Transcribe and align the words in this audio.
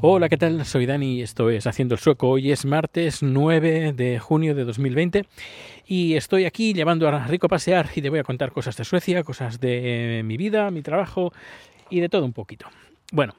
Hola, 0.00 0.28
¿qué 0.28 0.36
tal? 0.36 0.64
Soy 0.64 0.86
Dani, 0.86 1.22
esto 1.22 1.50
es 1.50 1.66
Haciendo 1.66 1.94
el 1.94 2.00
Sueco. 2.00 2.30
Hoy 2.30 2.50
es 2.50 2.64
martes 2.64 3.22
9 3.22 3.92
de 3.92 4.18
junio 4.18 4.54
de 4.54 4.64
2020 4.64 5.26
y 5.86 6.14
estoy 6.14 6.44
aquí 6.44 6.72
llevando 6.72 7.06
a 7.08 7.26
Rico 7.26 7.46
a 7.46 7.50
pasear 7.50 7.88
y 7.94 8.02
te 8.02 8.10
voy 8.10 8.18
a 8.18 8.24
contar 8.24 8.50
cosas 8.52 8.76
de 8.76 8.84
Suecia, 8.84 9.22
cosas 9.22 9.60
de 9.60 10.22
mi 10.24 10.36
vida, 10.36 10.70
mi 10.70 10.82
trabajo 10.82 11.32
y 11.88 12.00
de 12.00 12.08
todo 12.08 12.24
un 12.24 12.32
poquito. 12.32 12.66
Bueno, 13.12 13.34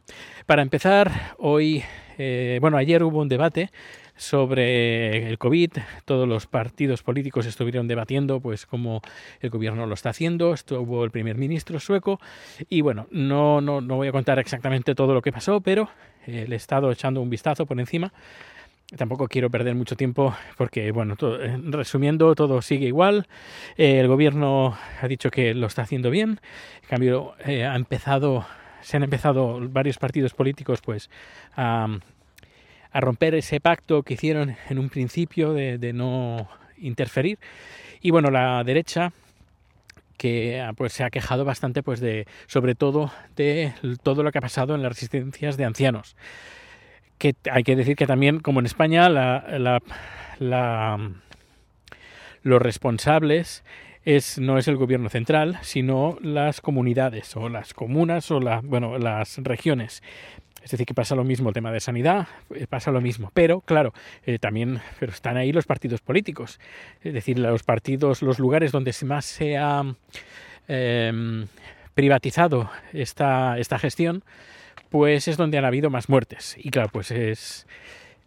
para 0.45 0.61
empezar, 0.61 1.35
hoy, 1.37 1.83
eh, 2.23 2.59
bueno, 2.59 2.77
ayer 2.77 3.03
hubo 3.03 3.19
un 3.19 3.29
debate 3.29 3.71
sobre 4.15 5.27
el 5.27 5.39
COVID. 5.39 5.71
Todos 6.05 6.27
los 6.27 6.45
partidos 6.45 7.01
políticos 7.01 7.47
estuvieron 7.47 7.87
debatiendo 7.87 8.39
pues 8.39 8.67
cómo 8.67 9.01
el 9.39 9.49
gobierno 9.49 9.87
lo 9.87 9.95
está 9.95 10.11
haciendo. 10.11 10.53
Estuvo 10.53 11.03
el 11.03 11.09
primer 11.09 11.37
ministro 11.37 11.79
sueco 11.79 12.19
y 12.69 12.81
bueno, 12.81 13.07
no, 13.09 13.59
no, 13.59 13.81
no 13.81 13.95
voy 13.95 14.09
a 14.09 14.11
contar 14.11 14.37
exactamente 14.37 14.93
todo 14.93 15.15
lo 15.15 15.23
que 15.23 15.31
pasó, 15.31 15.61
pero 15.61 15.89
eh, 16.27 16.45
le 16.47 16.55
he 16.55 16.57
estado 16.57 16.91
echando 16.91 17.21
un 17.21 17.31
vistazo 17.31 17.65
por 17.65 17.79
encima. 17.79 18.13
Tampoco 18.95 19.27
quiero 19.27 19.49
perder 19.49 19.73
mucho 19.73 19.95
tiempo 19.95 20.35
porque, 20.57 20.91
bueno, 20.91 21.15
eh, 21.39 21.57
resumiendo, 21.63 22.35
todo 22.35 22.61
sigue 22.61 22.85
igual. 22.85 23.25
Eh, 23.77 23.99
el 23.99 24.07
gobierno 24.07 24.77
ha 25.01 25.07
dicho 25.07 25.31
que 25.31 25.55
lo 25.55 25.65
está 25.65 25.81
haciendo 25.81 26.11
bien. 26.11 26.39
En 26.83 26.89
cambio, 26.89 27.33
ha 27.43 27.75
empezado, 27.75 28.45
se 28.81 28.97
han 28.97 29.03
empezado 29.03 29.59
varios 29.69 29.97
partidos 29.97 30.33
políticos 30.33 30.81
pues 30.81 31.09
a, 31.55 31.87
romper 32.93 33.35
ese 33.35 33.61
pacto 33.61 34.03
que 34.03 34.15
hicieron 34.15 34.57
en 34.69 34.77
un 34.77 34.89
principio 34.89 35.53
de, 35.53 35.93
no 35.93 36.49
interferir. 36.77 37.39
Y 38.01 38.11
bueno, 38.11 38.29
la 38.31 38.63
derecha 38.63 39.13
que 40.17 40.59
ah, 40.59 40.73
pues 40.73 40.93
se 40.93 41.03
ha 41.03 41.09
quejado 41.09 41.45
bastante 41.45 41.81
pues 41.81 41.99
de 41.99 42.27
sobre 42.47 42.75
todo 42.75 43.11
de 43.35 43.73
todo 44.03 44.21
lo 44.21 44.31
que 44.31 44.37
ha 44.37 44.41
pasado 44.41 44.75
en 44.75 44.83
las 44.83 44.91
residencias 44.91 45.57
de 45.57 45.65
ancianos 45.65 46.15
que 47.21 47.35
hay 47.51 47.63
que 47.63 47.75
decir 47.75 47.95
que 47.95 48.07
también 48.07 48.39
como 48.39 48.59
en 48.59 48.65
España 48.65 49.07
los 52.41 52.61
responsables 52.61 53.63
no 54.37 54.57
es 54.57 54.67
el 54.67 54.77
gobierno 54.77 55.09
central 55.09 55.59
sino 55.61 56.17
las 56.21 56.61
comunidades 56.61 57.35
o 57.35 57.49
las 57.49 57.73
comunas 57.73 58.31
o 58.31 58.39
la, 58.39 58.61
bueno 58.61 58.97
las 58.97 59.37
regiones 59.37 60.01
es 60.63 60.69
decir, 60.69 60.85
que 60.85 60.93
pasa 60.93 61.15
lo 61.15 61.23
mismo 61.23 61.49
el 61.49 61.55
tema 61.55 61.71
de 61.71 61.79
sanidad, 61.79 62.27
eh, 62.53 62.67
pasa 62.67 62.91
lo 62.91 63.01
mismo. 63.01 63.31
Pero, 63.33 63.61
claro, 63.61 63.93
eh, 64.25 64.37
también 64.37 64.79
pero 64.99 65.11
están 65.11 65.37
ahí 65.37 65.51
los 65.51 65.65
partidos 65.65 66.01
políticos. 66.01 66.59
Es 67.01 67.13
decir, 67.13 67.39
los 67.39 67.63
partidos, 67.63 68.21
los 68.21 68.37
lugares 68.37 68.71
donde 68.71 68.93
más 69.05 69.25
se 69.25 69.57
ha 69.57 69.83
em, 70.67 71.47
privatizado 71.95 72.69
esta, 72.93 73.57
esta 73.57 73.79
gestión, 73.79 74.23
pues 74.89 75.27
es 75.27 75.37
donde 75.37 75.57
han 75.57 75.65
habido 75.65 75.89
más 75.89 76.09
muertes. 76.09 76.55
Y 76.59 76.69
claro, 76.69 76.89
pues 76.93 77.09
es, 77.09 77.65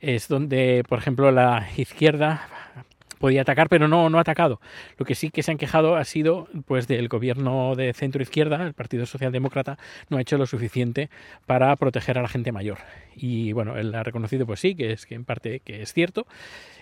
es 0.01 0.27
donde, 0.27 0.83
por 0.89 0.99
ejemplo, 0.99 1.31
la 1.31 1.69
izquierda 1.77 2.49
podía 3.25 3.41
atacar, 3.41 3.71
pero 3.71 3.89
no, 3.89 4.11
no 4.11 4.19
ha 4.19 4.21
atacado. 4.21 4.61
Lo 4.99 5.07
que 5.07 5.15
sí 5.15 5.31
que 5.31 5.43
se 5.43 5.51
han 5.51 5.57
quejado 5.57 5.97
ha 5.97 6.05
sido 6.05 6.47
pues 6.67 6.87
del 6.87 7.09
gobierno 7.09 7.75
de 7.75 7.95
centro 7.95 8.21
izquierda, 8.21 8.63
el 8.67 8.75
Partido 8.75 9.07
Socialdemócrata, 9.07 9.79
no 10.11 10.19
ha 10.19 10.21
hecho 10.21 10.37
lo 10.37 10.45
suficiente 10.45 11.09
para 11.47 11.75
proteger 11.77 12.19
a 12.19 12.21
la 12.21 12.29
gente 12.29 12.53
mayor. 12.53 12.81
Y 13.17 13.53
bueno, 13.53 13.79
él 13.79 13.95
ha 13.95 14.03
reconocido 14.03 14.45
pues 14.45 14.61
sí, 14.61 14.75
que 14.75 14.93
es 14.93 15.07
que 15.07 15.15
en 15.15 15.25
parte 15.25 15.61
que 15.61 15.81
es 15.81 15.95
cierto. 15.95 16.27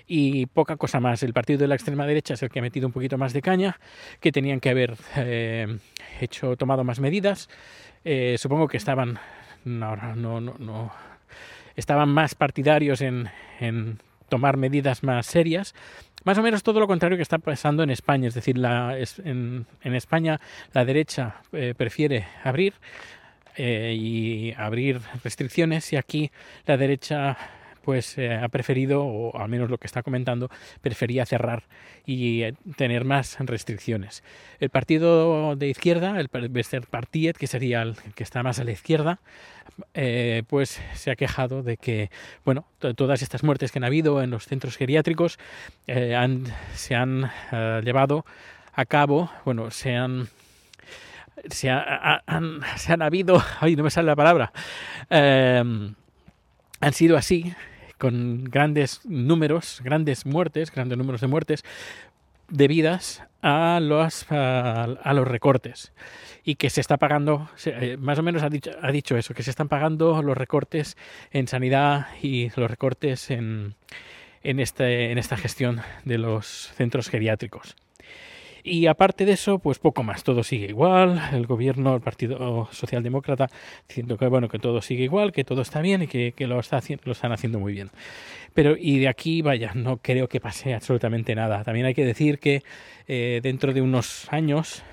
Y 0.08 0.46
poca 0.46 0.74
cosa 0.74 0.98
más. 0.98 1.22
El 1.22 1.32
partido 1.32 1.60
de 1.60 1.68
la 1.68 1.76
extrema 1.76 2.08
derecha 2.08 2.34
es 2.34 2.42
el 2.42 2.50
que 2.50 2.58
ha 2.58 2.62
metido 2.62 2.88
un 2.88 2.92
poquito 2.92 3.16
más 3.18 3.32
de 3.32 3.40
caña, 3.40 3.78
que 4.18 4.32
tenían 4.32 4.58
que 4.58 4.70
haber 4.70 4.96
eh, 5.14 5.78
hecho, 6.20 6.56
tomado 6.56 6.82
más 6.82 6.98
medidas. 6.98 7.48
Eh, 8.04 8.34
supongo 8.36 8.66
que 8.66 8.78
estaban 8.78 9.20
no, 9.64 9.94
no, 9.94 10.40
no, 10.40 10.56
no 10.58 10.92
estaban 11.76 12.08
más 12.08 12.34
partidarios 12.34 13.00
en, 13.00 13.28
en 13.60 14.00
tomar 14.32 14.56
medidas 14.56 15.02
más 15.02 15.26
serias. 15.26 15.74
Más 16.24 16.38
o 16.38 16.42
menos 16.42 16.62
todo 16.62 16.80
lo 16.80 16.86
contrario 16.86 17.18
que 17.18 17.22
está 17.22 17.36
pasando 17.36 17.82
en 17.82 17.90
España. 17.90 18.28
Es 18.28 18.34
decir, 18.34 18.56
la, 18.56 18.96
en, 18.96 19.66
en 19.82 19.94
España 19.94 20.40
la 20.72 20.86
derecha 20.86 21.42
eh, 21.52 21.74
prefiere 21.76 22.24
abrir 22.42 22.72
eh, 23.56 23.94
y 23.94 24.54
abrir 24.56 25.02
restricciones 25.22 25.92
y 25.92 25.96
aquí 25.96 26.30
la 26.64 26.78
derecha 26.78 27.36
pues 27.84 28.16
eh, 28.18 28.34
ha 28.34 28.48
preferido, 28.48 29.04
o 29.04 29.38
al 29.38 29.48
menos 29.48 29.68
lo 29.70 29.78
que 29.78 29.86
está 29.86 30.02
comentando, 30.02 30.50
prefería 30.80 31.26
cerrar 31.26 31.64
y 32.06 32.42
eh, 32.42 32.54
tener 32.76 33.04
más 33.04 33.36
restricciones. 33.40 34.22
El 34.60 34.70
partido 34.70 35.56
de 35.56 35.68
izquierda, 35.68 36.18
el 36.18 36.28
Vester 36.48 36.86
Partiet, 36.86 37.36
que 37.36 37.46
sería 37.46 37.82
el 37.82 37.96
que 38.14 38.22
está 38.24 38.42
más 38.42 38.58
a 38.58 38.64
la 38.64 38.72
izquierda, 38.72 39.20
eh, 39.94 40.42
pues 40.48 40.80
se 40.94 41.10
ha 41.10 41.16
quejado 41.16 41.62
de 41.62 41.76
que, 41.76 42.10
bueno, 42.44 42.66
to- 42.78 42.94
todas 42.94 43.22
estas 43.22 43.42
muertes 43.42 43.72
que 43.72 43.78
han 43.78 43.84
habido 43.84 44.22
en 44.22 44.30
los 44.30 44.46
centros 44.46 44.76
geriátricos 44.76 45.38
han- 45.88 46.44
se 46.74 46.94
han 46.94 47.30
llevado 47.84 48.24
a 48.74 48.84
cabo, 48.84 49.30
bueno, 49.44 49.70
se 49.70 49.96
han 49.96 50.28
se, 51.50 51.70
ha- 51.70 51.80
ha- 51.82 52.22
han, 52.26 52.60
se 52.76 52.92
han 52.92 53.02
habido, 53.02 53.42
ay, 53.60 53.74
no 53.74 53.82
me 53.82 53.90
sale 53.90 54.06
la 54.06 54.16
palabra, 54.16 54.52
han 56.80 56.92
sido 56.92 57.16
así, 57.16 57.52
con 58.02 58.42
grandes 58.42 59.00
números, 59.04 59.80
grandes 59.84 60.26
muertes, 60.26 60.72
grandes 60.72 60.98
números 60.98 61.20
de 61.20 61.28
muertes 61.28 61.64
debidas 62.48 63.22
a 63.42 63.78
los, 63.80 64.26
a, 64.28 65.12
los 65.14 65.28
recortes 65.28 65.92
y 66.42 66.56
que 66.56 66.68
se 66.68 66.80
está 66.80 66.96
pagando, 66.96 67.48
eh, 67.64 67.96
más 68.00 68.18
o 68.18 68.24
menos 68.24 68.42
ha 68.42 68.48
dicho, 68.48 68.72
ha 68.82 68.90
dicho 68.90 69.16
eso, 69.16 69.34
que 69.34 69.44
se 69.44 69.50
están 69.50 69.68
pagando 69.68 70.20
los 70.20 70.36
recortes 70.36 70.96
en 71.30 71.46
sanidad 71.46 72.08
y 72.20 72.50
los 72.56 72.68
recortes 72.68 73.30
en, 73.30 73.76
en, 74.42 74.58
este, 74.58 75.12
en 75.12 75.18
esta 75.18 75.36
gestión 75.36 75.80
de 76.04 76.18
los 76.18 76.72
centros 76.74 77.08
geriátricos. 77.08 77.76
Y 78.64 78.86
aparte 78.86 79.24
de 79.24 79.32
eso, 79.32 79.58
pues 79.58 79.78
poco 79.80 80.04
más, 80.04 80.22
todo 80.22 80.44
sigue 80.44 80.66
igual, 80.66 81.20
el 81.32 81.46
gobierno, 81.46 81.96
el 81.96 82.00
Partido 82.00 82.68
Socialdemócrata, 82.70 83.48
diciendo 83.88 84.16
que 84.16 84.28
bueno, 84.28 84.48
que 84.48 84.60
todo 84.60 84.80
sigue 84.80 85.02
igual, 85.02 85.32
que 85.32 85.42
todo 85.42 85.62
está 85.62 85.80
bien 85.80 86.02
y 86.02 86.06
que, 86.06 86.32
que 86.36 86.46
lo, 86.46 86.60
está 86.60 86.80
lo 87.04 87.12
están 87.12 87.32
haciendo 87.32 87.58
muy 87.58 87.72
bien. 87.72 87.90
Pero 88.54 88.76
y 88.78 88.98
de 89.00 89.08
aquí, 89.08 89.42
vaya, 89.42 89.72
no 89.74 89.96
creo 89.96 90.28
que 90.28 90.40
pase 90.40 90.74
absolutamente 90.74 91.34
nada. 91.34 91.64
También 91.64 91.86
hay 91.86 91.94
que 91.94 92.04
decir 92.04 92.38
que 92.38 92.62
eh, 93.08 93.40
dentro 93.42 93.72
de 93.72 93.82
unos 93.82 94.32
años, 94.32 94.84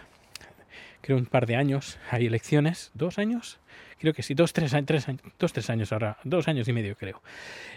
creo 1.01 1.17
un 1.17 1.27
par 1.27 1.45
de 1.45 1.55
años, 1.55 1.99
hay 2.09 2.25
elecciones, 2.25 2.89
dos 2.95 3.19
años, 3.19 3.59
creo 3.99 4.13
que 4.13 4.23
sí, 4.23 4.33
dos, 4.33 4.51
tres, 4.51 4.75
tres, 4.85 5.05
dos, 5.37 5.53
tres 5.53 5.69
años 5.69 5.91
ahora, 5.91 6.17
dos 6.23 6.47
años 6.47 6.67
y 6.67 6.73
medio 6.73 6.95
creo. 6.95 7.21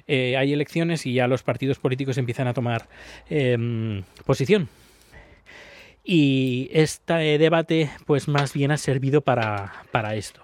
Eh, 0.07 0.39
hay 0.39 0.55
elecciones 0.55 1.05
y 1.05 1.13
ya 1.13 1.27
los 1.27 1.43
partidos 1.43 1.79
políticos 1.79 2.17
empiezan 2.17 2.49
a 2.49 2.55
tomar 2.55 2.89
em, 3.29 4.05
posición. 4.25 4.69
Y 6.05 6.69
este 6.73 7.39
debate, 7.39 7.91
pues 8.07 8.27
más 8.29 8.53
bien 8.53 8.71
ha 8.73 8.77
servido 8.77 9.21
para, 9.21 9.73
para 9.93 10.15
esto. 10.17 10.43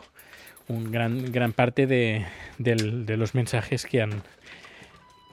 Un 0.68 0.90
gran, 0.92 1.32
gran 1.32 1.52
parte 1.52 1.86
de, 1.86 2.26
de 2.58 3.16
los 3.16 3.34
mensajes 3.34 3.84
que 3.86 4.02
han, 4.02 4.22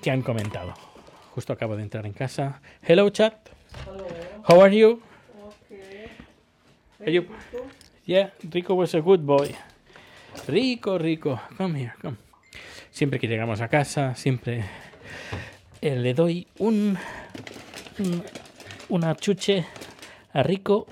que 0.02 0.10
han 0.12 0.22
comentado. 0.22 0.74
Justo 1.32 1.54
acabo 1.54 1.76
de 1.76 1.84
entrar 1.84 2.06
en 2.06 2.14
casa. 2.14 2.62
Hello, 2.82 3.10
chat. 3.10 3.36
How 4.48 4.62
are 4.64 4.76
you? 4.76 5.02
Are 7.02 7.12
you- 7.12 7.28
Yeah, 8.06 8.32
Rico 8.52 8.76
was 8.76 8.94
a 8.96 9.00
good 9.00 9.20
boy. 9.22 9.54
Rico, 10.48 10.98
Rico, 11.00 11.42
come 11.58 11.80
here, 11.82 11.94
come. 12.02 12.18
Siempre 12.92 13.20
que 13.20 13.28
llegamos 13.28 13.62
a 13.62 13.68
casa, 13.68 14.14
siempre 14.16 14.64
eh, 15.82 15.96
le 15.96 16.14
doy 16.14 16.48
un, 16.60 16.98
un- 18.00 18.24
una 18.90 19.16
chuche 19.16 19.66
Rico 20.44 20.88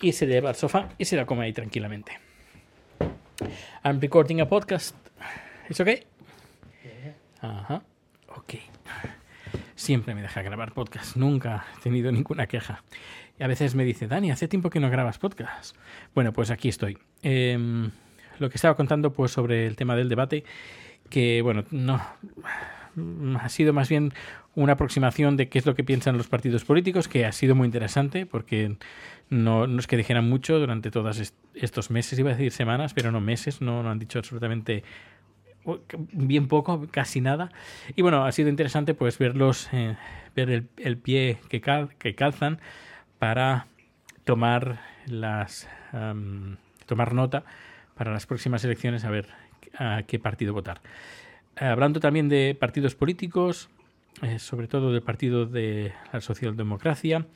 y 0.00 0.12
se 0.12 0.26
lleva 0.26 0.50
al 0.50 0.56
sofá 0.56 0.88
y 0.98 1.04
se 1.04 1.16
la 1.16 1.26
come 1.26 1.44
ahí 1.44 1.52
tranquilamente. 1.52 2.18
I'm 3.84 4.00
recording 4.00 4.40
a 4.40 4.48
podcast. 4.48 4.94
¿Es 5.68 5.80
okay? 5.80 6.04
Ajá. 7.40 7.82
Ok. 8.28 8.54
Siempre 9.74 10.14
me 10.14 10.22
deja 10.22 10.42
grabar 10.42 10.72
podcast. 10.72 11.16
Nunca 11.16 11.64
he 11.76 11.80
tenido 11.80 12.12
ninguna 12.12 12.46
queja. 12.46 12.84
Y 13.38 13.42
a 13.42 13.46
veces 13.46 13.74
me 13.74 13.84
dice, 13.84 14.06
Dani, 14.06 14.30
hace 14.30 14.48
tiempo 14.48 14.68
que 14.68 14.80
no 14.80 14.90
grabas 14.90 15.18
podcast. 15.18 15.74
Bueno, 16.14 16.32
pues 16.32 16.50
aquí 16.50 16.68
estoy. 16.68 16.98
Em, 17.22 17.90
lo 18.38 18.50
que 18.50 18.56
estaba 18.56 18.76
contando 18.76 19.12
pues 19.12 19.30
sobre 19.30 19.66
el 19.66 19.76
tema 19.76 19.96
del 19.96 20.08
debate, 20.08 20.44
que 21.08 21.40
bueno, 21.40 21.64
no 21.70 22.00
ha 23.40 23.48
sido 23.48 23.72
más 23.72 23.88
bien 23.88 24.12
una 24.54 24.74
aproximación 24.74 25.36
de 25.36 25.48
qué 25.48 25.58
es 25.58 25.66
lo 25.66 25.74
que 25.74 25.84
piensan 25.84 26.16
los 26.16 26.28
partidos 26.28 26.64
políticos, 26.64 27.08
que 27.08 27.24
ha 27.24 27.32
sido 27.32 27.54
muy 27.54 27.66
interesante, 27.66 28.26
porque 28.26 28.76
no, 29.28 29.64
es 29.78 29.86
que 29.86 29.96
dijeran 29.96 30.28
mucho 30.28 30.58
durante 30.58 30.90
todos 30.90 31.32
estos 31.54 31.90
meses, 31.90 32.18
iba 32.18 32.30
a 32.30 32.34
decir 32.34 32.52
semanas, 32.52 32.94
pero 32.94 33.12
no 33.12 33.20
meses, 33.20 33.60
no, 33.60 33.88
han 33.88 33.98
dicho 33.98 34.18
absolutamente 34.18 34.82
bien 36.12 36.48
poco, 36.48 36.88
casi 36.90 37.20
nada. 37.20 37.50
Y 37.94 38.02
bueno, 38.02 38.24
ha 38.24 38.32
sido 38.32 38.48
interesante 38.48 38.94
pues 38.94 39.18
verlos, 39.18 39.68
eh, 39.72 39.96
ver 40.34 40.50
el, 40.50 40.68
el, 40.78 40.96
pie 40.96 41.38
que, 41.48 41.60
cal, 41.60 41.94
que 41.98 42.14
calzan 42.14 42.60
para 43.18 43.66
tomar 44.24 44.80
las 45.06 45.68
um, 45.92 46.56
tomar 46.86 47.14
nota 47.14 47.44
para 47.94 48.12
las 48.12 48.26
próximas 48.26 48.64
elecciones 48.64 49.04
a 49.04 49.10
ver 49.10 49.28
a 49.78 50.02
qué 50.06 50.18
partido 50.18 50.52
votar. 50.52 50.80
Hablando 51.56 52.00
también 52.00 52.28
de 52.28 52.56
partidos 52.58 52.94
políticos, 52.94 53.68
eh, 54.22 54.38
sobre 54.38 54.66
todo 54.66 54.92
del 54.92 55.02
partido 55.02 55.46
de 55.46 55.92
la 56.12 56.20
socialdemocracia, 56.20 57.26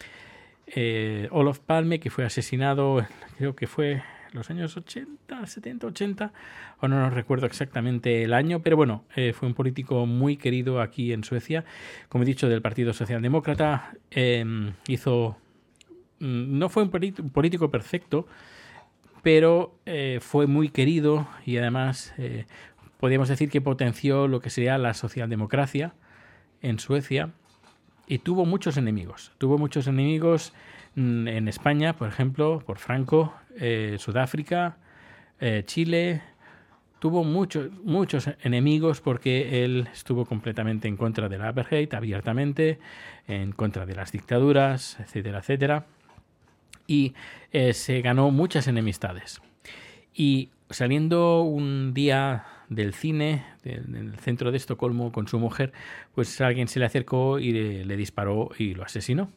eh, 0.66 1.28
Olof 1.30 1.58
Palme, 1.60 2.00
que 2.00 2.10
fue 2.10 2.24
asesinado, 2.24 3.06
creo 3.36 3.54
que 3.54 3.66
fue 3.66 4.02
los 4.34 4.50
años 4.50 4.76
80, 4.76 5.46
70, 5.46 5.86
80, 5.86 6.32
o 6.80 6.88
no, 6.88 7.08
recuerdo 7.08 7.46
exactamente 7.46 8.24
el 8.24 8.34
año, 8.34 8.62
pero 8.62 8.76
bueno, 8.76 9.04
eh, 9.14 9.32
fue 9.32 9.48
un 9.48 9.54
político 9.54 10.06
muy 10.06 10.36
querido 10.36 10.80
aquí 10.80 11.12
en 11.12 11.22
Suecia, 11.22 11.64
como 12.08 12.24
he 12.24 12.26
dicho, 12.26 12.48
del 12.48 12.60
Partido 12.60 12.92
Socialdemócrata, 12.92 13.94
em, 14.10 14.72
hizo, 14.88 15.36
mm, 16.18 16.58
no 16.58 16.68
fue 16.68 16.82
un 16.82 16.90
político 16.90 17.70
perfecto, 17.70 18.26
pero 19.22 19.78
eh, 19.86 20.18
fue 20.20 20.46
muy 20.46 20.68
querido 20.68 21.26
y 21.46 21.56
además 21.56 22.12
eh, 22.18 22.44
podríamos 23.04 23.28
decir 23.28 23.50
que 23.50 23.60
potenció 23.60 24.28
lo 24.28 24.40
que 24.40 24.48
sería 24.48 24.78
la 24.78 24.94
socialdemocracia 24.94 25.92
en 26.62 26.78
Suecia 26.78 27.32
y 28.06 28.20
tuvo 28.20 28.46
muchos 28.46 28.78
enemigos. 28.78 29.32
Tuvo 29.36 29.58
muchos 29.58 29.86
enemigos 29.88 30.54
mm, 30.94 31.28
en 31.28 31.46
España, 31.48 31.92
por 31.98 32.08
ejemplo, 32.08 32.62
por 32.64 32.78
Franco, 32.78 33.34
eh, 33.60 33.96
Sudáfrica, 33.98 34.78
eh, 35.38 35.64
Chile. 35.66 36.22
Tuvo 36.98 37.24
muchos, 37.24 37.70
muchos 37.84 38.30
enemigos 38.42 39.02
porque 39.02 39.66
él 39.66 39.86
estuvo 39.92 40.24
completamente 40.24 40.88
en 40.88 40.96
contra 40.96 41.28
del 41.28 41.42
apartheid, 41.42 41.92
abiertamente, 41.92 42.78
en 43.28 43.52
contra 43.52 43.84
de 43.84 43.96
las 43.96 44.12
dictaduras, 44.12 44.98
etcétera, 44.98 45.40
etcétera. 45.40 45.84
Y 46.86 47.12
eh, 47.52 47.74
se 47.74 48.00
ganó 48.00 48.30
muchas 48.30 48.66
enemistades. 48.66 49.42
Y 50.14 50.52
saliendo 50.70 51.42
un 51.42 51.92
día 51.92 52.46
del 52.68 52.94
cine, 52.94 53.44
en 53.64 53.94
el 53.94 54.18
centro 54.18 54.50
de 54.50 54.56
Estocolmo, 54.56 55.12
con 55.12 55.28
su 55.28 55.38
mujer, 55.38 55.72
pues 56.14 56.40
alguien 56.40 56.68
se 56.68 56.78
le 56.80 56.86
acercó 56.86 57.38
y 57.38 57.52
le 57.84 57.96
disparó 57.96 58.50
y 58.58 58.74
lo 58.74 58.84
asesinó. 58.84 59.30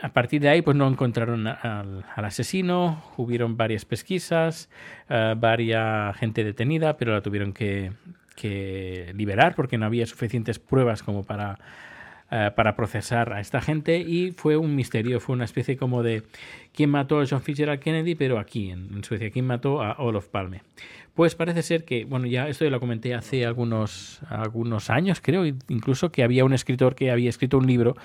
A 0.00 0.12
partir 0.12 0.40
de 0.40 0.48
ahí, 0.48 0.62
pues 0.62 0.76
no 0.76 0.86
encontraron 0.86 1.48
al, 1.48 2.04
asesino, 2.14 3.02
hubieron 3.16 3.56
varias 3.56 3.84
pesquisas, 3.84 4.70
uh, 5.08 6.14
gente 6.14 6.44
detenida, 6.44 6.96
pero 6.96 7.12
la 7.12 7.20
tuvieron 7.20 7.52
que, 7.52 7.92
que, 8.36 9.12
liberar 9.16 9.56
porque 9.56 9.76
no 9.76 9.86
había 9.86 10.06
suficientes 10.06 10.60
pruebas 10.60 11.02
como 11.02 11.24
para, 11.24 11.58
uh, 12.30 12.54
para 12.54 12.76
procesar 12.76 13.32
a 13.32 13.40
esta 13.40 13.60
gente 13.60 13.98
y 13.98 14.32
fue 14.32 14.56
un 14.56 14.74
misterio, 14.74 15.20
fue 15.20 15.34
una 15.34 15.44
especie 15.44 15.76
como 15.76 16.02
de 16.02 16.22
quién 16.74 16.90
mató 16.90 17.20
a 17.20 17.26
John 17.28 17.42
Fitzgerald 17.42 17.80
Kennedy, 17.80 18.14
pero 18.14 18.38
aquí 18.38 18.70
en, 18.70 18.88
en 18.94 19.04
Suecia, 19.04 19.30
quién 19.30 19.46
mató 19.46 19.82
a 19.82 19.94
Olof 19.98 20.28
Palme. 20.28 20.62
Pues 21.14 21.34
parece 21.34 21.62
ser 21.62 21.84
que, 21.84 22.04
bueno, 22.04 22.26
ya 22.26 22.48
esto 22.48 22.64
ya 22.64 22.70
lo 22.70 22.80
comenté 22.80 23.14
hace 23.14 23.44
algunos, 23.44 24.20
algunos 24.28 24.90
años, 24.90 25.20
creo, 25.20 25.44
incluso 25.44 26.12
que 26.12 26.22
había 26.22 26.44
un 26.44 26.52
escritor 26.52 26.94
que 26.94 27.10
había 27.10 27.28
escrito 27.28 27.58
un 27.58 27.66
libro 27.66 27.96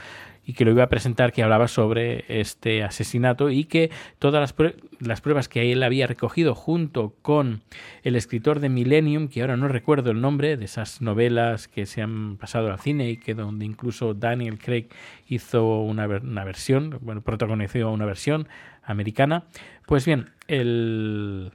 y 0.46 0.54
que 0.54 0.64
lo 0.64 0.72
iba 0.72 0.84
a 0.84 0.90
presentar 0.90 1.34
que 1.34 1.44
hablaba 1.44 1.68
sobre 1.68 2.26
este 2.28 2.84
asesinato 2.84 3.50
y 3.50 3.66
que 3.66 3.90
todas 4.20 4.42
las, 4.42 4.74
las, 5.00 5.22
pruebas 5.22 5.50
que 5.50 5.72
él 5.72 5.82
había 5.82 6.08
recogido 6.08 6.54
junto 6.54 7.16
con 7.22 7.62
el 8.04 8.16
escritor 8.16 8.60
de 8.60 8.70
Millennium, 8.70 9.28
que 9.28 9.42
ahora 9.42 9.58
no 9.58 9.68
recuerdo 9.68 10.12
el 10.12 10.22
nombre, 10.22 10.56
de 10.58 10.66
esas 10.66 11.02
novelas 11.02 11.68
que 11.68 11.86
se 11.86 12.02
han 12.02 12.38
pasado 12.38 12.72
al 12.72 12.80
cine 12.80 13.10
y 13.10 13.18
que 13.18 13.34
donde 13.34 13.66
incluso 13.66 14.14
Daniel 14.14 14.60
Craig 14.60 14.88
hizo 15.28 15.82
una, 15.82 16.06
una 16.08 16.44
versión, 16.44 17.00
bueno, 17.02 17.22
protagonizó 17.22 17.90
una 17.90 18.06
versión 18.06 18.48
americana, 18.84 19.46
pues 19.88 20.06
bien, 20.06 20.30
el, 20.48 21.52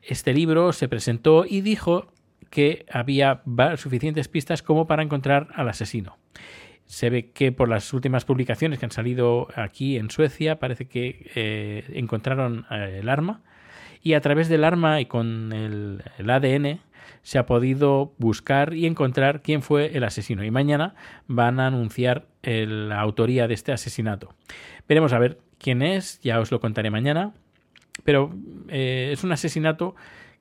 este 0.00 0.32
libro 0.32 0.72
se 0.72 0.88
presentó 0.88 1.44
y 1.46 1.60
dijo 1.60 2.06
que 2.48 2.86
había 2.90 3.42
suficientes 3.76 4.28
pistas 4.28 4.62
como 4.62 4.86
para 4.86 5.02
encontrar 5.02 5.48
al 5.54 5.68
asesino 5.68 6.16
se 6.92 7.08
ve 7.08 7.30
que 7.30 7.52
por 7.52 7.70
las 7.70 7.90
últimas 7.94 8.26
publicaciones 8.26 8.78
que 8.78 8.84
han 8.84 8.90
salido 8.90 9.48
aquí 9.56 9.96
en 9.96 10.10
Suecia 10.10 10.58
parece 10.58 10.88
que 10.88 11.30
eh, 11.34 11.84
encontraron 11.94 12.66
eh, 12.70 12.98
el 13.00 13.08
arma 13.08 13.40
y 14.02 14.12
a 14.12 14.20
través 14.20 14.50
del 14.50 14.62
arma 14.62 15.00
y 15.00 15.06
con 15.06 15.54
el, 15.54 16.02
ADN 16.18 16.80
se 17.22 17.38
ha 17.38 17.46
podido 17.46 18.12
buscar 18.18 18.74
y 18.74 18.84
encontrar 18.84 19.40
quién 19.40 19.62
fue 19.62 19.96
el 19.96 20.04
asesino. 20.04 20.44
Y 20.44 20.50
mañana 20.50 20.94
van 21.28 21.60
a 21.60 21.68
anunciar 21.68 22.26
la 22.42 23.00
autoría 23.00 23.48
de 23.48 23.54
este 23.54 23.72
asesinato. 23.72 24.34
Veremos 24.86 25.14
a 25.14 25.18
ver 25.18 25.38
quién 25.56 25.80
es, 25.80 26.20
ya 26.20 26.40
os 26.40 26.50
lo 26.50 26.60
contaré 26.60 26.90
mañana. 26.90 27.32
Pero 28.04 28.34
eh, 28.68 29.08
es 29.14 29.24
un 29.24 29.32
asesinato 29.32 29.94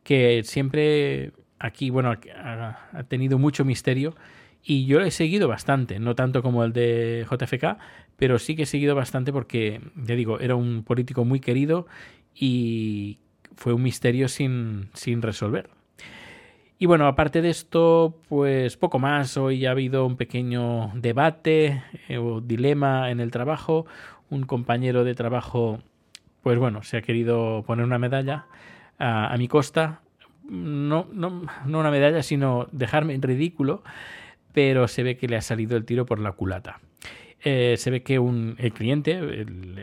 que 0.04 0.42
siempre 0.44 1.32
aquí, 1.60 1.92
bueno, 1.92 2.12
ha 2.12 3.04
tenido 3.08 3.40
mucho 3.40 3.64
misterio 3.64 4.16
y 4.64 4.86
yo 4.86 5.00
lo 5.00 5.06
he 5.06 5.12
seguido 5.12 5.48
bastante, 5.48 6.00
no 6.00 6.16
tanto 6.16 6.44
como 6.44 6.64
el 6.64 6.74
de 6.74 7.26
JFK, 7.30 7.78
pero 8.16 8.38
sí 8.38 8.56
que 8.56 8.64
he 8.64 8.68
seguido 8.68 8.96
bastante 8.96 9.34
porque, 9.34 9.82
ya 9.96 10.16
digo, 10.16 10.40
era 10.40 10.56
un 10.56 10.84
político 10.84 11.26
muy 11.26 11.40
querido 11.40 11.88
y 12.36 13.18
fue 13.56 13.74
un 13.74 13.82
misterio 13.82 14.28
sin, 14.28 14.90
sin 14.94 15.22
resolver. 15.22 15.70
Y 16.78 16.88
bueno, 16.88 17.08
aparte 17.08 17.42
de 17.42 17.50
esto, 17.50 18.20
pues 18.28 18.76
poco 18.76 18.98
más. 18.98 19.38
Hoy 19.38 19.68
ha 19.68 19.72
habido 19.72 20.06
un 20.06 20.18
pequeño 20.18 20.92
debate 20.96 21.84
eh, 22.08 22.18
o 22.18 22.42
dilema 22.42 23.12
en 23.12 23.20
el 23.20 23.30
trabajo. 23.30 23.86
Un 24.32 24.44
compañero 24.44 25.04
de 25.04 25.14
trabajo, 25.14 25.80
pues 26.42 26.58
bueno, 26.58 26.82
se 26.82 26.98
ha 26.98 27.02
querido 27.04 27.64
poner 27.68 27.86
una 27.86 28.00
medalla 28.00 28.48
a, 28.98 29.32
a 29.32 29.38
mi 29.38 29.48
costa. 29.48 30.02
No, 30.44 31.08
no, 31.14 31.44
no 31.66 31.80
una 31.80 31.92
medalla, 31.92 32.24
sino 32.24 32.68
dejarme 32.72 33.14
en 33.14 33.22
ridículo 33.22 33.84
pero 34.54 34.88
se 34.88 35.04
ve 35.04 35.18
que 35.18 35.28
le 35.28 35.38
ha 35.38 35.42
salido 35.42 35.78
el 35.78 35.86
tiro 35.86 36.06
por 36.06 36.20
la 36.20 36.32
culata. 36.32 36.80
Eh, 37.44 37.76
se 37.78 37.90
ve 37.90 38.04
que 38.04 38.20
un, 38.20 38.56
el 38.60 38.72
cliente, 38.72 39.14
el, 39.14 39.80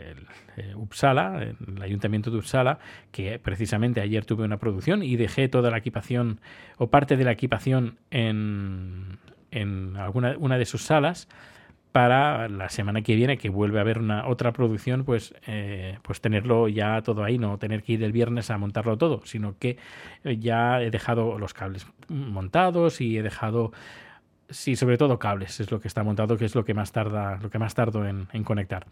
eh, 0.55 0.73
Uppsala, 0.75 1.43
el 1.43 1.81
ayuntamiento 1.81 2.31
de 2.31 2.37
Uppsala, 2.37 2.79
que 3.11 3.37
precisamente 3.39 3.99
ayer 3.99 4.25
tuve 4.25 4.45
una 4.45 4.57
producción 4.57 5.03
y 5.03 5.17
dejé 5.17 5.49
toda 5.49 5.69
la 5.69 5.77
equipación 5.77 6.39
o 6.77 6.89
parte 6.89 7.17
de 7.17 7.25
la 7.25 7.33
equipación 7.33 7.97
en, 8.11 9.17
en 9.51 9.97
alguna 9.97 10.35
una 10.39 10.57
de 10.57 10.65
sus 10.65 10.83
salas 10.83 11.27
para 11.91 12.47
la 12.49 12.69
semana 12.69 13.01
que 13.01 13.15
viene 13.15 13.37
que 13.37 13.49
vuelve 13.49 13.79
a 13.79 13.81
haber 13.81 13.97
una 13.97 14.27
otra 14.27 14.53
producción 14.53 15.03
pues 15.03 15.33
eh, 15.47 15.97
pues 16.03 16.21
tenerlo 16.21 16.67
ya 16.67 17.01
todo 17.01 17.23
ahí 17.23 17.39
no 17.39 17.57
tener 17.57 17.81
que 17.81 17.93
ir 17.93 18.03
el 18.03 18.11
viernes 18.11 18.51
a 18.51 18.57
montarlo 18.59 18.97
todo 18.97 19.21
sino 19.25 19.57
que 19.57 19.77
ya 20.23 20.83
he 20.83 20.91
dejado 20.91 21.39
los 21.39 21.53
cables 21.55 21.87
montados 22.07 23.01
y 23.01 23.17
he 23.17 23.23
dejado 23.23 23.71
Sí, 24.49 24.75
sobre 24.75 24.97
todo 24.97 25.19
cables 25.19 25.59
es 25.59 25.69
lo 25.69 25.79
que 25.79 25.87
está 25.87 26.03
montado, 26.03 26.35
que 26.37 26.45
es 26.45 26.55
lo 26.55 26.65
que 26.65 26.73
más 26.73 26.91
tarda, 26.91 27.37
lo 27.41 27.49
que 27.51 27.59
más 27.59 27.75
tardo 27.75 28.07
en, 28.07 28.25
conectar. 28.43 28.87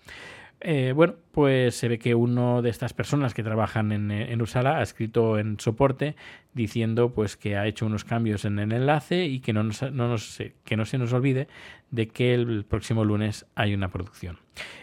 Eh, 0.60 0.94
bueno, 0.96 1.16
pues 1.32 1.76
se 1.76 1.88
ve 1.88 1.98
que 1.98 2.16
uno 2.16 2.62
de 2.62 2.70
estas 2.70 2.94
personas 2.94 3.34
que 3.34 3.44
trabajan 3.44 3.92
en, 3.92 4.12
en, 4.12 4.42
Usala 4.42 4.78
ha 4.78 4.82
escrito 4.82 5.38
en 5.38 5.60
soporte 5.60 6.16
diciendo 6.54 7.14
pues 7.14 7.38
que 7.38 7.58
ha 7.58 7.68
hecho 7.68 7.86
unos 7.86 8.04
cambios 8.04 8.44
en 8.46 8.58
el 8.58 8.72
enlace 8.72 9.26
y 9.26 9.40
que 9.40 9.54
no, 9.54 9.64
nos, 9.64 9.82
no 9.84 10.08
nos, 10.08 10.40
que 10.64 10.78
no 10.78 10.86
se 10.86 10.98
nos 10.98 11.14
olvide 11.14 11.48
de 11.92 12.08
que 12.08 12.34
el 12.34 12.66
próximo 12.66 13.04
lunes 13.04 13.46
hay 13.56 13.74
una 13.74 13.90
producción. 13.90 14.40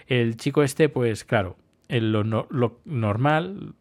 El 0.07 0.37
chico 0.37 0.63
este, 0.63 0.89
pues 0.89 1.25
claro, 1.25 1.57
lo, 1.89 2.25
lo 2.51 2.81
normal, 2.85 3.75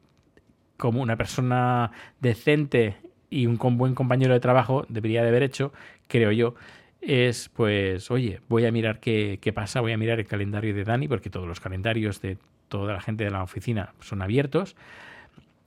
como 0.78 1.02
una 1.02 1.16
persona 1.16 1.92
decente 2.20 2.98
y 3.30 3.48
un 3.48 3.58
buen 3.58 3.96
compañero 3.96 4.34
de 4.34 4.40
trabajo 4.40 4.86
debería 4.90 5.24
de 5.24 5.30
haber 5.30 5.44
hecho, 5.44 5.74
creo 6.08 6.32
yo, 6.32 6.56
es 7.06 7.50
pues, 7.50 8.10
oye, 8.12 8.40
voy 8.48 8.66
a 8.66 8.72
mirar 8.72 9.00
qué, 9.00 9.40
qué, 9.42 9.54
pasa, 9.54 9.82
voy 9.82 9.92
a 9.92 9.98
mirar 9.98 10.20
el 10.20 10.28
calendario 10.28 10.74
de 10.74 10.84
Dani, 10.84 11.08
porque 11.08 11.30
todos 11.30 11.48
los 11.48 11.60
calendarios 11.60 12.22
de 12.22 12.38
toda 12.70 12.94
la 12.94 13.02
gente 13.02 13.24
de 13.24 13.32
la 13.32 13.44
oficina 13.44 13.94
son 14.00 14.22
abiertos. 14.22 14.76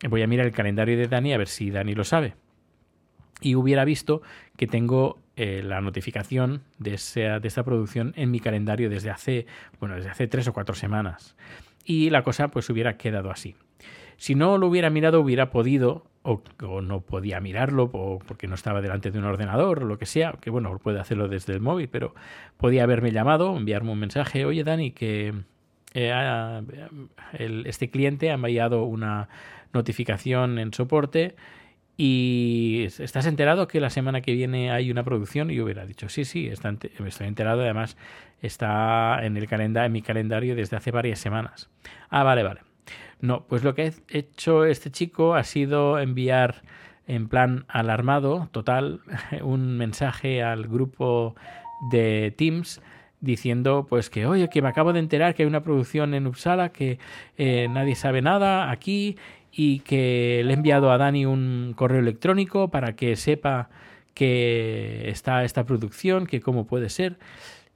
Voy 0.08 0.22
a 0.22 0.26
mirar 0.26 0.46
el 0.46 0.52
calendario 0.52 0.96
de 0.96 1.08
Dani 1.08 1.32
a 1.32 1.38
ver 1.38 1.48
si 1.48 1.70
Dani 1.70 1.94
lo 1.94 2.04
sabe. 2.04 2.34
Y 3.40 3.54
hubiera 3.54 3.84
visto 3.84 4.22
que 4.56 4.66
tengo 4.66 5.18
eh, 5.36 5.62
la 5.62 5.80
notificación 5.80 6.62
de, 6.78 6.94
esa, 6.94 7.38
de 7.38 7.48
esta 7.48 7.62
producción 7.62 8.14
en 8.16 8.30
mi 8.30 8.40
calendario 8.40 8.88
desde 8.88 9.10
hace, 9.10 9.46
bueno, 9.78 9.96
desde 9.96 10.10
hace 10.10 10.26
tres 10.26 10.48
o 10.48 10.52
cuatro 10.52 10.74
semanas. 10.74 11.36
Y 11.84 12.10
la 12.10 12.22
cosa 12.22 12.48
pues 12.48 12.68
hubiera 12.70 12.96
quedado 12.96 13.30
así. 13.30 13.54
Si 14.16 14.34
no 14.34 14.56
lo 14.56 14.66
hubiera 14.66 14.90
mirado, 14.90 15.20
hubiera 15.20 15.50
podido 15.50 16.06
o, 16.26 16.80
no 16.82 17.00
podía 17.00 17.40
mirarlo 17.40 17.90
porque 17.90 18.48
no 18.48 18.54
estaba 18.54 18.80
delante 18.80 19.10
de 19.10 19.18
un 19.18 19.24
ordenador 19.24 19.82
o 19.82 19.86
lo 19.86 19.98
que 19.98 20.06
sea, 20.06 20.32
que 20.40 20.50
bueno, 20.50 20.78
puede 20.78 21.00
hacerlo 21.00 21.28
desde 21.28 21.52
el 21.52 21.60
móvil, 21.60 21.88
pero 21.88 22.14
podía 22.56 22.82
haberme 22.82 23.12
llamado, 23.12 23.56
enviarme 23.56 23.92
un 23.92 23.98
mensaje, 23.98 24.44
oye 24.44 24.64
Dani, 24.64 24.90
que 24.90 25.32
eh, 25.94 26.62
este 27.64 27.90
cliente 27.90 28.30
ha 28.30 28.34
enviado 28.34 28.84
una 28.84 29.28
notificación 29.72 30.58
en 30.58 30.72
soporte 30.72 31.36
Y 31.96 32.84
¿estás 32.98 33.26
enterado 33.26 33.68
que 33.68 33.80
la 33.80 33.90
semana 33.90 34.20
que 34.20 34.32
viene 34.34 34.70
hay 34.70 34.90
una 34.90 35.04
producción? 35.04 35.50
Y 35.50 35.56
yo 35.56 35.64
hubiera 35.64 35.86
dicho, 35.86 36.08
sí, 36.08 36.24
sí, 36.24 36.48
está 36.48 36.74
estoy 37.06 37.26
enterado. 37.26 37.62
Además, 37.62 37.96
está 38.42 39.20
en, 39.24 39.36
el 39.36 39.48
en 39.50 39.92
mi 39.92 40.02
calendario 40.02 40.54
desde 40.56 40.76
hace 40.76 40.90
varias 40.90 41.18
semanas. 41.20 41.70
Ah, 42.10 42.22
vale, 42.22 42.42
vale. 42.42 42.65
No, 43.20 43.44
pues 43.46 43.64
lo 43.64 43.74
que 43.74 43.82
ha 43.82 43.90
hecho 44.08 44.64
este 44.64 44.90
chico 44.90 45.34
ha 45.34 45.44
sido 45.44 45.98
enviar 45.98 46.62
en 47.06 47.28
plan 47.28 47.64
alarmado, 47.68 48.48
total, 48.52 49.00
un 49.42 49.76
mensaje 49.76 50.42
al 50.42 50.66
grupo 50.66 51.34
de 51.90 52.34
Teams 52.36 52.80
diciendo 53.20 53.86
pues 53.88 54.10
que 54.10 54.26
oye 54.26 54.48
que 54.48 54.60
me 54.60 54.68
acabo 54.68 54.92
de 54.92 55.00
enterar 55.00 55.34
que 55.34 55.42
hay 55.42 55.46
una 55.48 55.62
producción 55.62 56.14
en 56.14 56.26
Uppsala 56.26 56.68
que 56.68 56.98
eh, 57.38 57.66
nadie 57.70 57.94
sabe 57.94 58.20
nada 58.20 58.70
aquí 58.70 59.16
y 59.50 59.80
que 59.80 60.42
le 60.44 60.52
he 60.52 60.54
enviado 60.54 60.90
a 60.90 60.98
Dani 60.98 61.24
un 61.24 61.72
correo 61.74 62.00
electrónico 62.00 62.68
para 62.68 62.94
que 62.94 63.16
sepa 63.16 63.70
que 64.12 65.10
está 65.10 65.44
esta 65.44 65.64
producción, 65.64 66.26
que 66.26 66.40
cómo 66.40 66.66
puede 66.66 66.88
ser. 66.88 67.18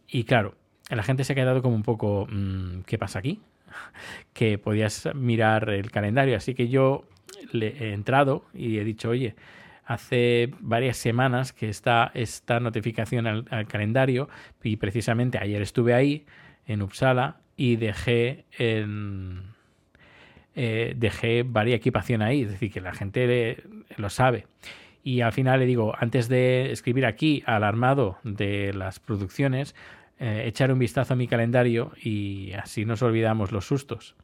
Y 0.09 0.25
claro, 0.25 0.54
la 0.90 1.02
gente 1.02 1.25
se 1.25 1.32
ha 1.32 1.37
quedado 1.37 1.62
como 1.62 1.75
un 1.75 1.82
poco, 1.82 2.26
mmm, 2.30 2.80
¿qué 2.87 2.99
pasa 2.99 3.18
aquí? 3.18 3.40
que 4.32 4.58
podías 4.58 5.08
mirar 5.14 5.70
el 5.70 5.90
calendario. 5.90 6.36
Así 6.36 6.54
que 6.54 6.68
yo 6.68 7.04
le 7.52 7.68
he 7.68 7.92
entrado 7.92 8.44
y 8.54 8.78
he 8.78 8.84
dicho, 8.84 9.10
oye, 9.10 9.34
hace 9.84 10.50
varias 10.60 10.96
semanas 10.96 11.52
que 11.52 11.68
está 11.68 12.10
esta 12.14 12.60
notificación 12.60 13.26
al, 13.26 13.46
al, 13.50 13.66
calendario 13.66 14.28
y 14.62 14.76
precisamente 14.76 15.38
ayer 15.38 15.62
estuve 15.62 15.94
ahí 15.94 16.26
en 16.66 16.82
Uppsala 16.82 17.40
y 17.56 17.76
dejé 17.76 18.44
en, 18.58 19.50
eh, 20.56 20.94
dejé 20.96 21.44
varias 21.44 21.76
equipación 21.76 22.22
ahí, 22.22 22.42
es 22.42 22.50
decir, 22.50 22.72
que 22.72 22.80
la 22.80 22.92
gente 22.92 23.62
lo 23.96 24.10
sabe. 24.10 24.46
Y 25.02 25.20
al 25.20 25.32
final 25.32 25.60
le 25.60 25.66
digo, 25.66 25.94
antes 25.96 26.28
de 26.28 26.72
escribir 26.72 27.06
aquí 27.06 27.42
alarmado 27.46 28.18
de 28.24 28.74
las 28.74 28.98
producciones, 28.98 29.74
eh, 30.20 30.44
echar 30.46 30.70
un 30.70 30.78
vistazo 30.78 31.14
a 31.14 31.16
mi 31.16 31.26
calendario 31.26 31.92
y 32.00 32.52
así 32.52 32.84
nos 32.84 33.02
olvidamos 33.02 33.52
los 33.52 33.64
sustos. 33.64 34.14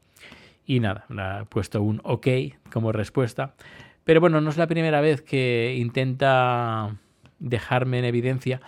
Y 0.67 0.81
nada, 0.81 1.07
le 1.09 1.23
he 1.23 1.45
puesto 1.47 1.81
un 1.81 2.03
OK 2.05 2.27
como 2.71 2.93
respuesta. 2.93 3.55
Pero 4.05 4.21
bueno, 4.21 4.43
no 4.43 4.51
es 4.51 4.59
la 4.59 4.67
primera 4.67 5.01
vez 5.01 5.23
que 5.23 5.75
intenta 5.79 6.97
dejarme 7.39 7.99
en 7.99 8.05
evidencia, 8.05 8.61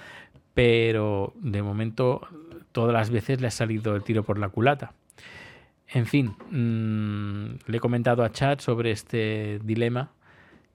pero 0.55 1.35
de 1.37 1.63
momento 1.63 2.27
todas 2.73 2.95
las 2.95 3.11
veces 3.11 3.43
le 3.43 3.49
ha 3.49 3.51
salido 3.51 3.95
el 3.95 4.03
tiro 4.05 4.25
por 4.25 4.39
la 4.39 4.49
culata. 4.49 4.95
En 5.87 6.07
fin, 6.07 6.35
mmm, 6.51 7.59
le 7.67 7.77
he 7.77 7.81
comentado 7.81 8.25
a 8.25 8.33
Chad 8.33 8.61
sobre 8.61 8.91
este 8.91 9.61
dilema 9.63 10.13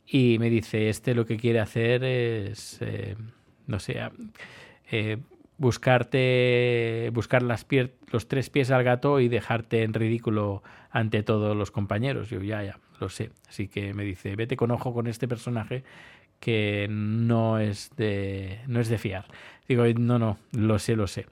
y 0.05 0.37
me 0.37 0.51
dice, 0.51 0.89
este 0.89 1.15
lo 1.15 1.25
que 1.25 1.37
quiere 1.37 1.59
hacer 1.59 2.03
es, 2.03 2.77
eh, 2.81 3.15
no 3.65 3.79
sé, 3.79 3.99
eh, 4.91 5.17
buscarte, 5.63 7.09
buscar 7.13 7.41
las 7.41 7.65
los 8.11 8.27
tres 8.27 8.49
pies 8.49 8.69
al 8.69 8.83
gato 8.83 9.21
y 9.21 9.29
dejarte 9.29 9.83
en 9.83 9.93
ridículo 9.93 10.61
ante 10.91 11.23
todos 11.23 11.55
los 11.55 11.71
compañeros. 11.71 12.29
Yo 12.29 12.41
ya, 12.41 12.61
ya, 12.63 12.79
lo 12.99 13.07
sé. 13.07 13.31
Así 13.47 13.69
que 13.69 13.93
me 13.93 14.03
dice, 14.03 14.35
vete 14.35 14.57
con 14.57 14.71
ojo 14.71 14.93
con 14.93 15.07
este 15.07 15.25
personaje 15.25 15.85
que 16.41 16.87
no 16.89 17.59
es 17.59 17.91
de, 17.95 18.59
no 18.67 18.81
es 18.81 18.89
de 18.89 18.97
fiar. 18.97 19.25
Digo, 19.65 19.85
no, 19.97 20.19
no, 20.19 20.37
lo 20.51 20.77
sé, 20.79 20.97
lo 20.97 21.07
sé. 21.07 21.27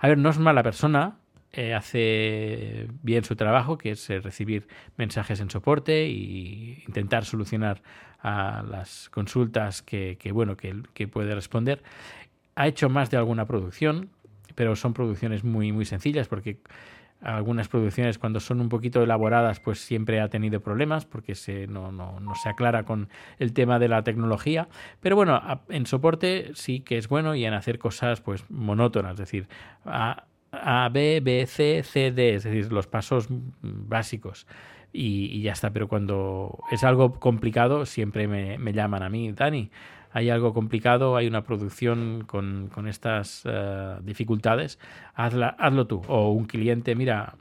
A 0.00 0.08
ver, 0.08 0.18
no 0.18 0.30
es 0.30 0.38
mala 0.38 0.64
persona, 0.64 1.18
eh, 1.52 1.72
hace 1.72 2.88
bien 3.04 3.22
su 3.22 3.36
trabajo, 3.36 3.78
que 3.78 3.92
es 3.92 4.10
eh, 4.10 4.18
recibir 4.18 4.66
mensajes 4.96 5.38
en 5.38 5.48
soporte 5.48 6.06
e 6.06 6.82
intentar 6.88 7.24
solucionar 7.24 7.82
a 8.20 8.64
las 8.68 9.08
consultas 9.10 9.82
que, 9.82 10.18
bueno, 10.32 10.56
que 10.56 11.06
puede 11.06 11.32
responder 11.36 11.84
ha 12.56 12.66
hecho 12.66 12.88
más 12.88 13.10
de 13.10 13.18
alguna 13.18 13.46
producción, 13.46 14.10
pero 14.54 14.74
son 14.74 14.94
producciones 14.94 15.44
muy, 15.44 15.70
muy 15.70 15.84
sencillas 15.84 16.26
porque 16.26 16.58
algunas 17.20 17.68
producciones 17.68 18.18
cuando 18.18 18.40
son 18.40 18.60
un 18.60 18.68
poquito 18.68 19.02
elaboradas 19.02 19.60
pues 19.60 19.78
siempre 19.78 20.20
ha 20.20 20.28
tenido 20.28 20.60
problemas 20.60 21.06
porque 21.06 21.34
se, 21.34 21.66
no, 21.66 21.92
no, 21.92 22.20
no, 22.20 22.34
se 22.34 22.48
aclara 22.48 22.84
con 22.84 23.08
el 23.38 23.52
tema 23.52 23.78
de 23.78 23.88
la 23.88 24.02
tecnología. 24.02 24.68
Pero 25.00 25.16
bueno, 25.16 25.40
en 25.68 25.86
soporte 25.86 26.50
sí 26.54 26.80
que 26.80 26.98
es 26.98 27.08
bueno 27.08 27.34
y 27.34 27.44
en 27.44 27.54
hacer 27.54 27.78
cosas 27.78 28.20
pues 28.20 28.44
monótonas, 28.50 29.12
es 29.12 29.18
decir, 29.18 29.48
A, 29.84 30.24
a 30.52 30.88
B, 30.90 31.20
B, 31.22 31.46
C, 31.46 31.82
C, 31.82 32.12
D, 32.12 32.34
es 32.34 32.44
decir, 32.44 32.72
los 32.72 32.86
pasos 32.86 33.28
básicos. 33.60 34.46
Y, 34.92 35.26
y 35.26 35.42
ya 35.42 35.52
está, 35.52 35.72
pero 35.72 35.88
cuando 35.88 36.58
es 36.70 36.82
algo 36.82 37.18
complicado 37.20 37.84
siempre 37.84 38.28
me, 38.28 38.56
me 38.56 38.72
llaman 38.72 39.02
a 39.02 39.10
mí, 39.10 39.32
Dani, 39.32 39.70
hay 40.16 40.30
algo 40.30 40.54
complicado, 40.54 41.14
hay 41.14 41.26
una 41.26 41.44
producción 41.44 42.24
con, 42.26 42.70
con 42.72 42.88
estas 42.88 43.44
uh, 43.44 44.02
dificultades, 44.02 44.78
hazla, 45.14 45.48
hazlo 45.58 45.86
tú. 45.86 46.00
O 46.08 46.30
un 46.30 46.46
cliente, 46.46 46.94
mira, 46.94 47.34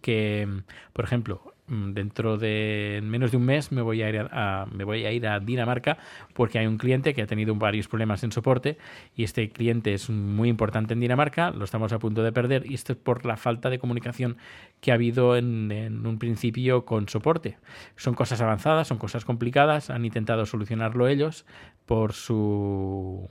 que, 0.00 0.48
por 0.94 1.04
ejemplo, 1.04 1.53
dentro 1.66 2.36
de 2.36 3.00
menos 3.02 3.30
de 3.30 3.38
un 3.38 3.44
mes 3.44 3.72
me 3.72 3.80
voy 3.80 4.02
a 4.02 4.08
ir 4.10 4.28
a, 4.30 4.66
me 4.70 4.84
voy 4.84 5.06
a 5.06 5.12
ir 5.12 5.26
a 5.26 5.40
Dinamarca 5.40 5.96
porque 6.34 6.58
hay 6.58 6.66
un 6.66 6.76
cliente 6.76 7.14
que 7.14 7.22
ha 7.22 7.26
tenido 7.26 7.54
varios 7.54 7.88
problemas 7.88 8.22
en 8.22 8.32
soporte 8.32 8.76
y 9.16 9.24
este 9.24 9.48
cliente 9.48 9.94
es 9.94 10.10
muy 10.10 10.48
importante 10.48 10.92
en 10.92 11.00
Dinamarca, 11.00 11.50
lo 11.50 11.64
estamos 11.64 11.92
a 11.92 11.98
punto 11.98 12.22
de 12.22 12.32
perder 12.32 12.70
y 12.70 12.74
esto 12.74 12.92
es 12.92 12.98
por 12.98 13.24
la 13.24 13.36
falta 13.36 13.70
de 13.70 13.78
comunicación 13.78 14.36
que 14.80 14.90
ha 14.90 14.94
habido 14.94 15.36
en 15.36 16.06
un 16.06 16.18
principio 16.18 16.84
con 16.84 17.08
soporte. 17.08 17.56
Son 17.96 18.14
cosas 18.14 18.40
avanzadas, 18.40 18.88
son 18.88 18.98
cosas 18.98 19.24
complicadas, 19.24 19.90
han 19.90 20.04
intentado 20.04 20.44
solucionarlo 20.46 21.08
ellos 21.08 21.46
por 21.86 22.12
su 22.12 23.28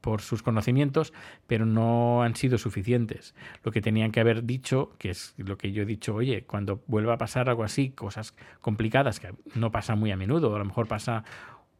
por 0.00 0.20
sus 0.22 0.42
conocimientos, 0.42 1.12
pero 1.46 1.66
no 1.66 2.22
han 2.22 2.34
sido 2.36 2.58
suficientes. 2.58 3.34
Lo 3.62 3.72
que 3.72 3.80
tenían 3.80 4.12
que 4.12 4.20
haber 4.20 4.44
dicho, 4.44 4.92
que 4.98 5.10
es 5.10 5.34
lo 5.36 5.56
que 5.58 5.72
yo 5.72 5.82
he 5.82 5.86
dicho, 5.86 6.14
oye, 6.14 6.44
cuando 6.44 6.82
vuelva 6.86 7.14
a 7.14 7.18
pasar 7.18 7.48
algo 7.48 7.64
así, 7.64 7.90
cosas 7.90 8.34
complicadas, 8.60 9.20
que 9.20 9.32
no 9.54 9.70
pasa 9.70 9.94
muy 9.94 10.10
a 10.10 10.16
menudo, 10.16 10.54
a 10.54 10.58
lo 10.58 10.64
mejor 10.64 10.86
pasa 10.88 11.24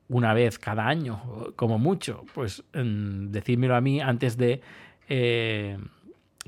una 0.09 0.33
vez 0.35 0.59
cada 0.59 0.87
año, 0.87 1.53
como 1.57 1.79
mucho, 1.79 2.25
pues 2.35 2.65
mmm, 2.75 3.31
decídmelo 3.31 3.77
a 3.77 3.81
mí 3.81 4.01
antes 4.01 4.37
de 4.37 4.63
eh, 5.09 5.79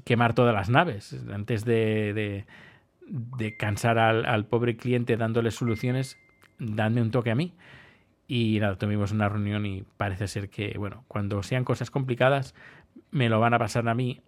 quemar 0.04 0.34
todas 0.34 0.54
las 0.54 0.70
naves, 0.70 1.14
antes 1.32 1.64
de, 1.64 2.44
de, 3.06 3.56
cansar 3.56 3.98
al, 3.98 4.24
al 4.24 4.46
pobre 4.46 4.76
cliente 4.76 5.16
dándole 5.16 5.50
soluciones, 5.50 6.18
dadme 6.58 7.02
un 7.02 7.10
toque 7.10 7.30
a 7.30 7.34
mí. 7.34 7.52
Y 8.32 8.60
nada, 8.60 8.76
tuvimos 8.76 9.10
una 9.10 9.28
reunión 9.28 9.66
y 9.66 9.82
parece 9.96 10.28
ser 10.28 10.50
que, 10.50 10.78
bueno, 10.78 11.04
cuando 11.08 11.42
sean 11.42 11.64
cosas 11.64 11.90
complicadas, 11.90 12.54
me 13.10 13.28
lo 13.28 13.40
van 13.40 13.54
a 13.54 13.58
pasar 13.58 13.88
a 13.88 13.94
mí, 13.96 14.20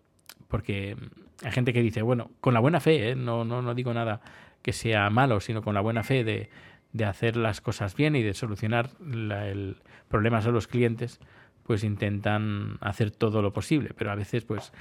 porque 0.48 0.96
hay 1.44 1.52
gente 1.52 1.72
que 1.72 1.82
dice, 1.82 2.02
bueno, 2.02 2.32
con 2.40 2.52
la 2.52 2.58
buena 2.58 2.80
fe, 2.80 3.10
¿eh? 3.10 3.14
no, 3.14 3.44
no, 3.44 3.62
no 3.62 3.76
digo 3.76 3.94
nada 3.94 4.20
que 4.60 4.72
sea 4.72 5.08
malo, 5.08 5.38
sino 5.38 5.62
con 5.62 5.74
la 5.74 5.80
buena 5.82 6.02
fe 6.02 6.24
de, 6.24 6.50
de 6.92 7.04
hacer 7.04 7.36
las 7.36 7.60
cosas 7.60 7.94
bien 7.94 8.16
y 8.16 8.24
de 8.24 8.34
solucionar 8.34 8.90
el 9.00 9.76
problemas 10.08 10.48
a 10.48 10.50
los 10.50 10.66
clientes, 10.66 11.20
pues 11.62 11.84
intentan 11.84 12.78
hacer 12.80 13.12
todo 13.12 13.40
lo 13.40 13.52
posible, 13.52 13.94
pero 13.96 14.10
a 14.10 14.16
veces 14.16 14.44
pues 14.44 14.72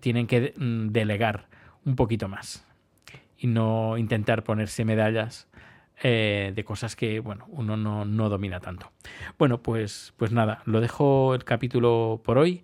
tienen 0.00 0.26
que 0.26 0.54
delegar 0.56 1.46
un 1.84 1.94
poquito 1.94 2.26
más 2.26 2.66
y 3.38 3.46
no 3.46 3.96
intentar 3.96 4.42
ponerse 4.42 4.84
medallas 4.84 5.46
eh, 6.02 6.52
de 6.54 6.64
cosas 6.64 6.96
que 6.96 7.20
bueno 7.20 7.46
uno 7.48 7.76
no, 7.76 8.04
no, 8.04 8.28
domina 8.28 8.60
tanto. 8.60 8.90
Bueno, 9.38 9.62
pues, 9.62 10.14
pues 10.16 10.32
nada, 10.32 10.62
lo 10.64 10.80
dejo 10.80 11.34
el 11.34 11.44
capítulo 11.44 12.20
por 12.24 12.38
hoy. 12.38 12.62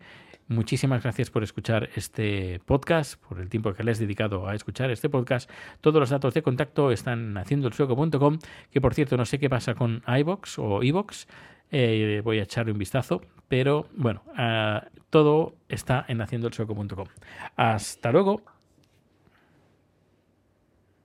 Muchísimas 0.49 1.02
gracias 1.02 1.30
por 1.30 1.42
escuchar 1.42 1.90
este 1.94 2.61
podcast, 2.64 3.23
por 3.23 3.38
el 3.38 3.50
tiempo 3.50 3.75
que 3.75 3.85
le 3.85 3.90
has 3.90 3.99
dedicado 3.99 4.49
a 4.49 4.54
escuchar 4.54 4.90
este 4.90 5.11
podcast. 5.11 5.50
Todos 5.82 6.00
los 6.00 6.08
datos 6.08 6.32
de 6.32 6.42
contacto 6.42 6.90
están 6.90 7.30
en 7.30 7.37
haciendoelsueco.com, 7.37 8.38
que 8.70 8.80
por 8.80 8.94
cierto 8.94 9.18
no 9.18 9.26
sé 9.26 9.38
qué 9.38 9.50
pasa 9.50 9.75
con 9.75 10.02
iBox 10.06 10.58
o 10.58 10.82
iBox. 10.82 11.28
Eh, 11.70 12.23
voy 12.25 12.38
a 12.38 12.44
echarle 12.44 12.73
un 12.73 12.78
vistazo, 12.78 13.20
pero 13.47 13.88
bueno, 13.94 14.23
uh, 14.28 14.87
todo 15.11 15.56
está 15.68 16.06
en 16.08 16.23
haciendoelsueco.com. 16.23 17.08
Hasta 17.56 18.11
luego. 18.11 18.57